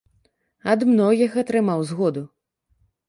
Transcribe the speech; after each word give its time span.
Ад 0.71 0.85
многіх 0.93 1.37
атрымаў 1.41 1.79
згоду. 1.91 2.27